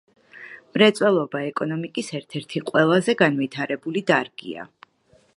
[0.75, 4.65] მრეწველობა ეკონომიკის ერთ-ერთი ყველაზე განვითარებული დარგია.